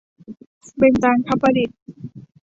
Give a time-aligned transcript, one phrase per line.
[0.77, 1.77] เบญจางคประดิษฐ์